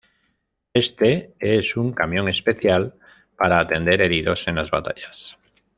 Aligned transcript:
Este 0.73 1.35
es 1.39 1.77
un 1.77 1.93
camión 1.93 2.27
especial 2.27 2.95
para 3.37 3.59
atender 3.59 4.01
heridos 4.01 4.47
en 4.47 4.55
las 4.55 4.71
batallas. 4.71 5.37